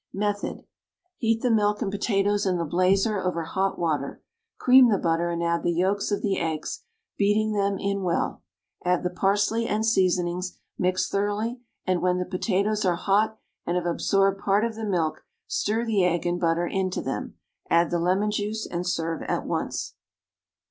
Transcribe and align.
Method. 0.15 0.63
Heat 1.17 1.43
the 1.43 1.51
milk 1.51 1.83
and 1.83 1.91
potatoes 1.91 2.47
in 2.47 2.57
the 2.57 2.65
blazer 2.65 3.19
over 3.21 3.43
hot 3.43 3.77
water. 3.77 4.23
Cream 4.57 4.89
the 4.89 4.97
butter 4.97 5.29
and 5.29 5.43
add 5.43 5.61
the 5.61 5.71
yolks 5.73 6.09
of 6.09 6.23
the 6.23 6.39
eggs, 6.39 6.81
beating 7.19 7.53
them 7.53 7.77
in 7.77 8.01
well; 8.01 8.41
add 8.83 9.03
the 9.03 9.11
parsley 9.11 9.67
and 9.67 9.85
seasonings, 9.85 10.57
mix 10.75 11.07
thoroughly, 11.07 11.61
and, 11.85 12.01
when 12.01 12.17
the 12.17 12.25
potatoes 12.25 12.83
are 12.83 12.95
hot 12.95 13.37
and 13.63 13.77
have 13.77 13.85
absorbed 13.85 14.39
part 14.41 14.65
of 14.65 14.73
the 14.73 14.85
milk, 14.89 15.23
stir 15.45 15.85
the 15.85 16.03
egg 16.03 16.25
and 16.25 16.39
butter 16.41 16.65
into 16.65 16.99
them; 17.03 17.35
add 17.69 17.91
the 17.91 17.99
lemon 17.99 18.31
juice 18.31 18.65
and 18.65 18.87
serve 18.87 19.21
at 19.27 19.45
once. 19.45 19.93